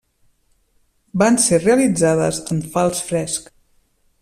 Van 1.23 1.37
ser 1.43 1.59
realitzades 1.61 2.41
en 2.57 2.65
fals 2.77 3.05
fresc. 3.11 3.55